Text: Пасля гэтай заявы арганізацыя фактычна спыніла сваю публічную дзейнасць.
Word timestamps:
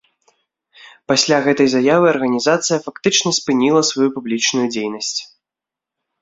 Пасля 1.11 1.37
гэтай 1.47 1.67
заявы 1.75 2.05
арганізацыя 2.13 2.77
фактычна 2.87 3.29
спыніла 3.39 3.81
сваю 3.91 4.09
публічную 4.17 4.65
дзейнасць. 4.73 5.13